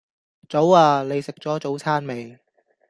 [0.49, 1.03] 早呀！
[1.03, 2.39] 你食左早餐未